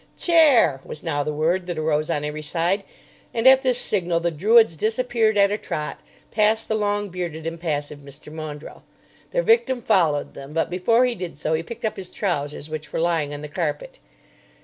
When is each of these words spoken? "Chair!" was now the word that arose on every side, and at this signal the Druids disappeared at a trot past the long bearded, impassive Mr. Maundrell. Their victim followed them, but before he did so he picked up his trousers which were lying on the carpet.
"Chair!" 0.17 0.81
was 0.83 1.03
now 1.03 1.21
the 1.21 1.31
word 1.31 1.67
that 1.67 1.77
arose 1.77 2.09
on 2.09 2.25
every 2.25 2.41
side, 2.41 2.83
and 3.35 3.45
at 3.45 3.61
this 3.61 3.77
signal 3.79 4.19
the 4.19 4.31
Druids 4.31 4.75
disappeared 4.75 5.37
at 5.37 5.51
a 5.51 5.59
trot 5.59 5.99
past 6.31 6.67
the 6.67 6.73
long 6.73 7.09
bearded, 7.09 7.45
impassive 7.45 7.99
Mr. 7.99 8.33
Maundrell. 8.33 8.81
Their 9.29 9.43
victim 9.43 9.83
followed 9.83 10.33
them, 10.33 10.53
but 10.53 10.71
before 10.71 11.05
he 11.05 11.13
did 11.13 11.37
so 11.37 11.53
he 11.53 11.61
picked 11.61 11.85
up 11.85 11.97
his 11.97 12.09
trousers 12.09 12.67
which 12.67 12.91
were 12.91 12.99
lying 12.99 13.31
on 13.31 13.43
the 13.43 13.47
carpet. 13.47 13.99